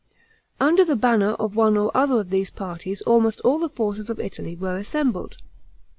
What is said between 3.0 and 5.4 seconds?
almost all the forces of Italy were assembled.